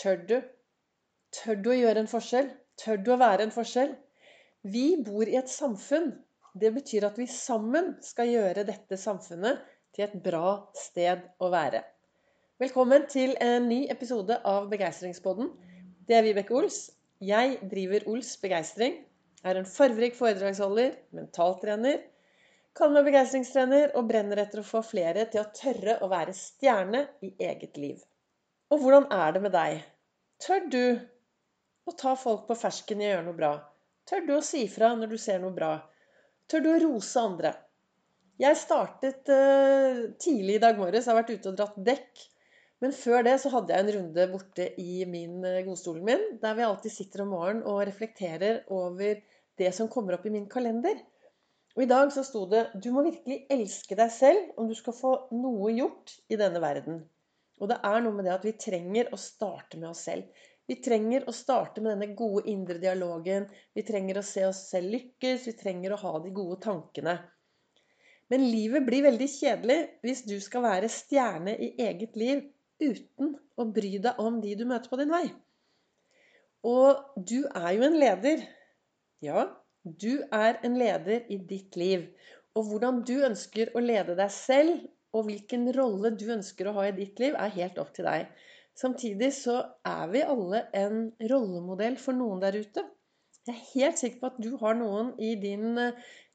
[0.00, 0.36] Tør du?
[1.36, 2.46] Tør du å gjøre en forskjell?
[2.80, 3.90] Tør du å være en forskjell?
[4.72, 6.06] Vi bor i et samfunn.
[6.56, 9.60] Det betyr at vi sammen skal gjøre dette samfunnet
[9.92, 11.82] til et bra sted å være.
[12.64, 15.50] Velkommen til en ny episode av Begeistringspodden.
[16.08, 16.78] Det er Vibeke Ols.
[17.20, 19.02] Jeg driver Ols Begeistring.
[19.44, 22.00] Er en farverik foredragsholder, mentaltrener,
[22.72, 27.04] kaller meg begeistringstrener og brenner etter å få flere til å tørre å være stjerne
[27.20, 28.00] i eget liv.
[28.70, 29.80] Og hvordan er det med deg?
[30.40, 30.84] Tør du
[31.90, 33.50] å ta folk på fersken i å gjøre noe bra?
[34.06, 35.72] Tør du å si fra når du ser noe bra?
[36.50, 37.50] Tør du å rose andre?
[38.40, 41.04] Jeg startet uh, tidlig i dag morges.
[41.04, 42.22] Jeg har vært ute og dratt dekk.
[42.80, 46.56] Men før det så hadde jeg en runde borte i min uh, godstolen min, der
[46.56, 49.20] vi alltid sitter om morgenen og reflekterer over
[49.60, 51.02] det som kommer opp i min kalender.
[51.76, 54.96] Og i dag så sto det 'Du må virkelig elske deg selv om du skal
[54.96, 57.02] få noe gjort i denne verden'.
[57.60, 60.28] Og det er noe med det at vi trenger å starte med oss selv.
[60.70, 63.48] Vi trenger å starte med denne gode indre dialogen.
[63.74, 65.48] Vi trenger å se oss selv lykkes.
[65.48, 67.16] Vi trenger å ha de gode tankene.
[68.30, 72.44] Men livet blir veldig kjedelig hvis du skal være stjerne i eget liv
[72.80, 75.24] uten å bry deg om de du møter på din vei.
[76.66, 78.44] Og du er jo en leder.
[79.24, 79.48] Ja,
[79.82, 82.06] du er en leder i ditt liv.
[82.54, 86.86] Og hvordan du ønsker å lede deg selv, og hvilken rolle du ønsker å ha
[86.88, 88.30] i ditt liv, er helt opp til deg.
[88.78, 92.86] Samtidig så er vi alle en rollemodell for noen der ute.
[93.48, 95.74] Jeg er helt sikker på at du har noen i, din,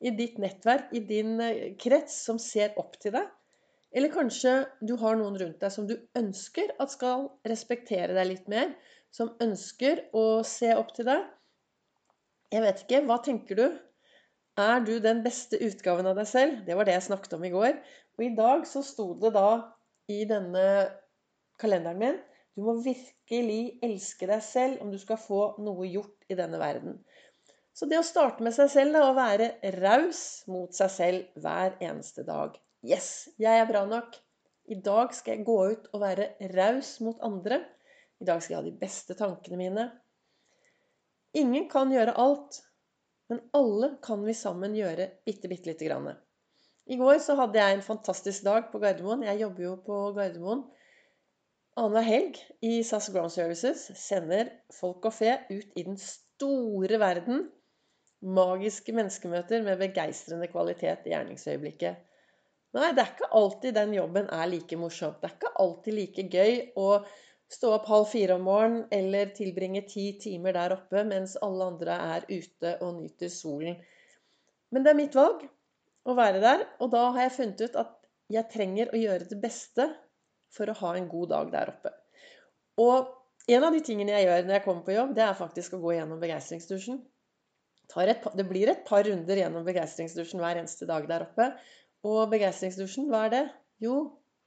[0.00, 3.30] i ditt nettverk, i din eh, krets, som ser opp til deg.
[3.94, 8.50] Eller kanskje du har noen rundt deg som du ønsker at skal respektere deg litt
[8.50, 8.74] mer.
[9.14, 11.28] Som ønsker å se opp til deg.
[12.50, 13.04] Jeg vet ikke.
[13.06, 13.66] Hva tenker du?
[14.60, 16.60] Er du den beste utgaven av deg selv?
[16.66, 17.78] Det var det jeg snakket om i går.
[18.14, 19.48] Og i dag så sto det da
[20.10, 20.66] i denne
[21.58, 22.20] kalenderen min
[22.54, 27.00] du må virkelig elske deg selv om du skal få noe gjort i denne verden.
[27.74, 29.48] Så det å starte med seg selv da, og være
[29.80, 32.54] raus mot seg selv hver eneste dag
[32.84, 34.12] Yes, jeg er bra nok.
[34.68, 37.62] I dag skal jeg gå ut og være raus mot andre.
[38.20, 39.86] I dag skal jeg ha de beste tankene mine.
[41.40, 42.60] Ingen kan gjøre alt,
[43.32, 46.12] men alle kan vi sammen gjøre bitte, bitte lite grann.
[46.84, 49.24] I går så hadde jeg en fantastisk dag på Gardermoen.
[49.24, 50.66] Jeg jobber jo på Gardermoen
[51.80, 57.48] annenhver helg i SAS Ground Services sender folk og fe ut i den store verden.
[58.24, 61.98] Magiske menneskemøter med begeistrende kvalitet i gjerningsøyeblikket.
[62.74, 65.14] Nei, det er ikke alltid den jobben er like morsom.
[65.20, 66.88] Det er ikke alltid like gøy å
[67.54, 71.98] stå opp halv fire om morgenen eller tilbringe ti timer der oppe mens alle andre
[72.14, 73.76] er ute og nyter solen.
[74.74, 75.44] Men det er mitt valg
[76.04, 77.92] å være der, og da har jeg funnet ut at
[78.34, 79.86] jeg trenger å gjøre det beste
[80.54, 81.92] for å ha en god dag der oppe.
[82.82, 83.12] Og
[83.54, 85.82] en av de tingene jeg gjør når jeg kommer på jobb, det er faktisk å
[85.82, 87.00] gå gjennom begeistringsdusjen.
[87.94, 91.50] Det blir et par runder gjennom begeistringsdusjen hver eneste dag der oppe.
[92.04, 93.42] Og begeistringsdusjen, hva er det?
[93.84, 93.98] Jo,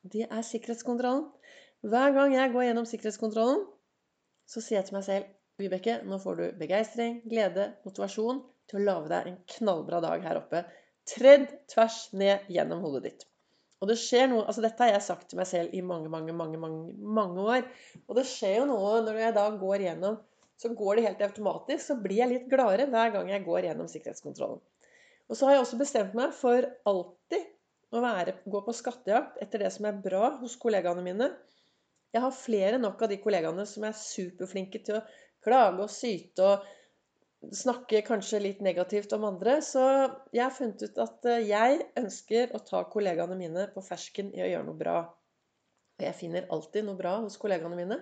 [0.02, 1.28] det er sikkerhetskontrollen.
[1.86, 3.60] Hver gang jeg går gjennom sikkerhetskontrollen,
[4.50, 8.84] så sier jeg til meg selv Vibeke, nå får du begeistring, glede, motivasjon til å
[8.86, 10.62] lage deg en knallbra dag her oppe.
[11.10, 13.26] Tredd tvers ned gjennom hodet ditt.
[13.82, 16.34] Og det skjer noe altså Dette har jeg sagt til meg selv i mange, mange,
[16.34, 17.68] mange, mange, mange år.
[18.08, 20.18] Og det skjer jo noe når jeg da går gjennom
[20.58, 21.84] Så går det helt automatisk.
[21.86, 24.62] Så blir jeg litt gladere hver gang jeg går gjennom sikkerhetskontrollen.
[25.30, 27.46] Og så har jeg også bestemt meg for alltid
[27.94, 31.30] å være, gå på skattejakt etter det som er bra hos kollegaene mine.
[32.16, 35.06] Jeg har flere nok av de kollegaene som er superflinke til å
[35.44, 39.60] klage og syte og snakke kanskje litt negativt om andre.
[39.66, 39.84] Så
[40.34, 44.44] jeg har funnet ut at eh, jeg ønsker å ta kollegaene mine på fersken i
[44.44, 44.98] å gjøre noe bra.
[45.98, 48.00] Og jeg finner alltid noe bra hos kollegaene mine.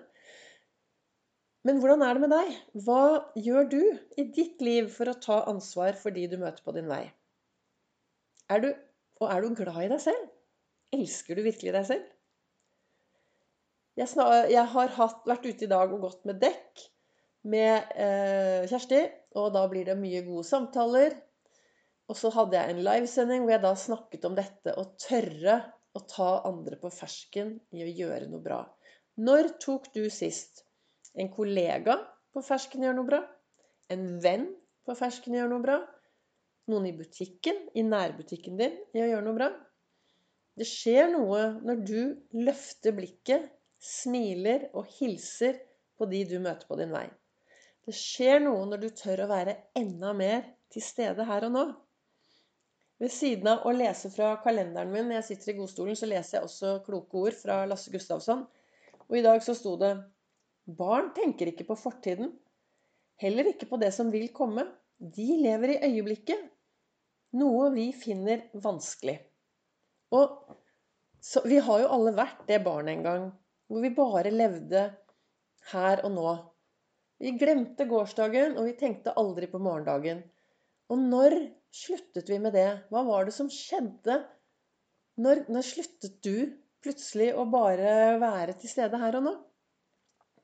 [1.65, 2.57] Men hvordan er det med deg?
[2.85, 3.03] Hva
[3.41, 3.81] gjør du
[4.21, 7.07] i ditt liv for å ta ansvar for de du møter på din vei?
[8.53, 8.67] Er du,
[9.23, 10.27] og er du glad i deg selv?
[10.93, 12.14] Elsker du virkelig deg selv?
[13.95, 16.81] Jeg, snar, jeg har hatt, vært ute i dag og gått med dekk
[17.47, 19.05] med eh, Kjersti.
[19.39, 21.15] Og da blir det mye gode samtaler.
[22.11, 25.57] Og så hadde jeg en livesending hvor jeg da snakket om dette å tørre
[25.95, 28.59] å ta andre på fersken i å gjøre noe bra.
[29.15, 30.65] Når tok du sist
[31.15, 31.95] en kollega
[32.35, 33.21] på fersken gjør noe bra?
[33.93, 34.49] En venn
[34.85, 35.79] på fersken gjør noe bra?
[36.67, 39.49] Noen i butikken, i nærbutikken din, i å gjøre noe bra?
[40.59, 41.99] Det skjer noe når du
[42.43, 43.47] løfter blikket,
[43.85, 45.59] smiler og hilser
[45.95, 47.05] på de du møter på din vei.
[47.85, 51.65] Det skjer noe når du tør å være enda mer til stede her og nå.
[53.01, 56.37] Ved siden av å lese fra kalenderen min når jeg sitter i godstolen, så leser
[56.37, 58.45] jeg også kloke ord fra Lasse Gustavsson.
[59.05, 59.93] Og i dag så sto det
[60.65, 62.31] Barn tenker ikke på fortiden.
[63.21, 64.65] Heller ikke på det som vil komme.
[64.97, 66.41] De lever i øyeblikket.
[67.37, 69.19] Noe vi finner vanskelig.
[70.15, 70.55] Og
[71.21, 73.27] så, vi har jo alle vært det barnet en gang
[73.69, 74.83] hvor vi bare levde
[75.71, 76.33] her og nå.
[77.21, 80.21] Vi glemte gårsdagen, og vi tenkte aldri på morgendagen.
[80.91, 81.37] Og når
[81.73, 82.67] sluttet vi med det?
[82.91, 84.19] Hva var det som skjedde?
[85.23, 86.51] Når, når sluttet du
[86.83, 89.35] plutselig å bare være til stede her og nå?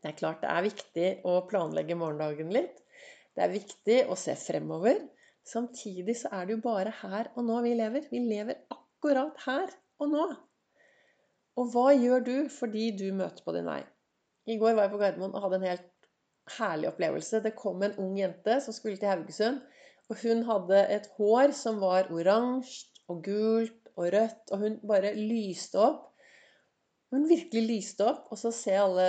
[0.02, 2.80] Det er klart det er viktig å planlegge morgendagen litt.
[3.36, 4.98] Det er viktig å se fremover.
[5.48, 8.08] Samtidig så er det jo bare her og nå vi lever.
[8.10, 9.70] Vi lever akkurat her
[10.02, 10.26] og nå.
[11.60, 13.82] Og hva gjør du fordi du møter på din vei?
[14.50, 15.90] I går var jeg på Gardermoen og hadde en helt
[16.58, 17.42] herlig opplevelse.
[17.44, 19.62] Det kom en ung jente som skulle til Haugesund.
[20.10, 24.52] Og hun hadde et hår som var oransje og gult og rødt.
[24.52, 26.10] Og hun bare lyste opp.
[27.12, 28.28] Hun virkelig lyste opp.
[28.32, 29.08] Og så ser alle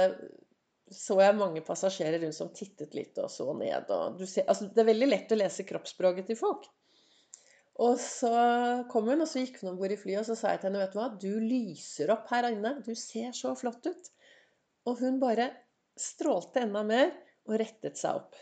[0.93, 3.89] så jeg mange passasjerer rundt som tittet litt og så ned.
[3.89, 6.67] Og ser, altså det er veldig lett å lese kroppsspråket til folk.
[7.81, 8.33] Og så
[8.93, 10.69] kom hun, og så gikk hun om bord i flyet, og så sa jeg til
[10.69, 12.75] henne, vet du hva, du lyser opp her inne.
[12.85, 14.11] Du ser så flott ut.
[14.91, 15.49] Og hun bare
[15.99, 17.13] strålte enda mer
[17.49, 18.37] og rettet seg opp.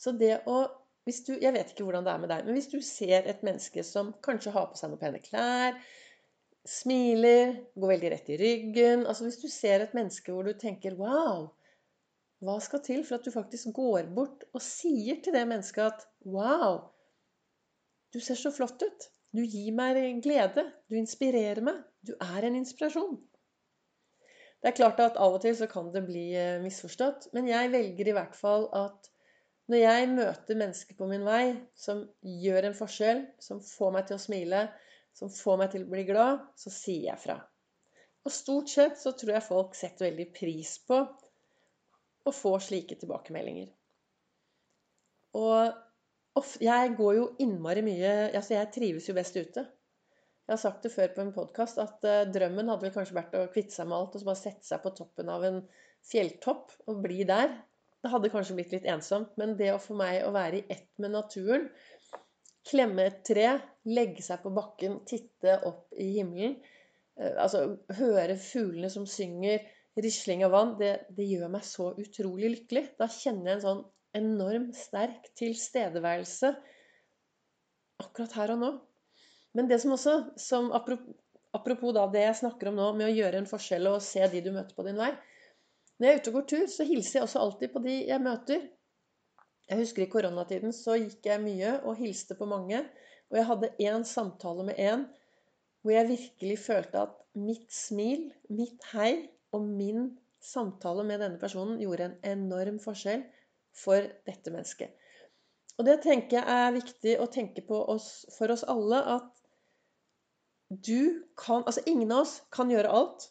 [0.00, 0.64] Så det å
[1.04, 3.82] du, Jeg vet ikke hvordan det er med deg, men hvis du ser et menneske
[3.84, 5.76] som kanskje har på seg noen pene klær,
[6.64, 10.96] smiler, går veldig rett i ryggen Altså hvis du ser et menneske hvor du tenker
[10.96, 11.50] Wow!
[12.44, 16.08] Hva skal til for at du faktisk går bort og sier til det mennesket at
[16.24, 16.93] Wow!
[18.14, 19.06] Du ser så flott ut.
[19.34, 20.62] Du gir meg glede.
[20.86, 21.80] Du inspirerer meg.
[22.06, 23.16] Du er en inspirasjon.
[24.62, 27.72] Det er klart at av og til så kan det bli eh, misforstått, men jeg
[27.74, 29.10] velger i hvert fall at
[29.68, 31.42] når jeg møter mennesker på min vei
[31.76, 34.62] som gjør en forskjell, som får meg til å smile,
[35.16, 37.36] som får meg til å bli glad, så sier jeg fra.
[38.24, 41.02] Og stort sett så tror jeg folk setter veldig pris på
[42.24, 43.68] å få slike tilbakemeldinger.
[45.36, 45.76] Og
[46.62, 49.66] jeg går jo innmari mye Altså, jeg trives jo best ute.
[50.44, 53.36] Jeg har sagt det før på en podkast at uh, drømmen hadde vel kanskje vært
[53.38, 55.62] å kvitte seg med alt og så bare sette seg på toppen av en
[56.04, 57.54] fjelltopp og bli der.
[58.04, 60.90] Det hadde kanskje blitt litt ensomt, men det å for meg å være i ett
[61.00, 61.70] med naturen
[62.68, 63.48] klemme et tre,
[63.88, 66.56] legge seg på bakken, titte opp i himmelen.
[67.20, 67.64] Eh, altså
[67.98, 69.64] høre fuglene som synger,
[70.00, 70.74] risling av vann.
[70.80, 72.86] Det, det, gjør meg så utrolig lykkelig.
[73.00, 76.52] Da kjenner jeg en sånn enorm sterk tilstedeværelse
[78.02, 78.70] akkurat her og nå.
[79.54, 83.42] Men det som også, som apropos, da det jeg snakker om nå, med å gjøre
[83.42, 85.12] en forskjell og se de du møter på din vei
[85.98, 88.22] Når jeg er ute og går tur, så hilser jeg også alltid på de jeg
[88.22, 88.64] møter.
[89.70, 92.82] Jeg husker i koronatiden så gikk jeg mye og hilste på mange.
[93.30, 95.06] Og jeg hadde én samtale med en
[95.84, 100.10] hvor jeg virkelig følte at mitt smil, mitt hei og min
[100.42, 103.24] samtale med denne personen gjorde en enorm forskjell
[103.76, 104.94] for dette mennesket.
[105.78, 109.30] Og det tenker jeg er viktig å tenke på oss, for oss alle at
[110.74, 113.26] du kan Altså ingen av oss kan gjøre alt,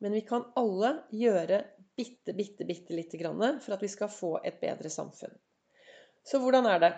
[0.00, 1.58] men vi kan alle gjøre
[1.98, 5.34] bitte, bitte, bitte lite grann for at vi skal få et bedre samfunn.
[6.24, 6.92] Så hvordan er det?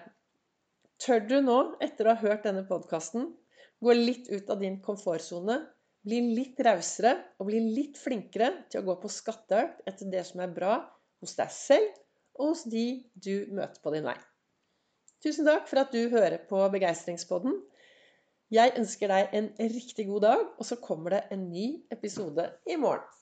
[1.03, 3.33] Tør du nå, etter å ha hørt denne podkasten,
[3.83, 5.59] gå litt ut av din komfortsone,
[6.05, 10.43] bli litt rausere og bli litt flinkere til å gå på skattejakt etter det som
[10.45, 10.77] er bra
[11.25, 12.04] hos deg selv
[12.35, 14.17] og hos de du møter på din vei?
[15.25, 17.57] Tusen takk for at du hører på Begeistringspodden.
[18.53, 22.77] Jeg ønsker deg en riktig god dag, og så kommer det en ny episode i
[22.77, 23.15] morgen.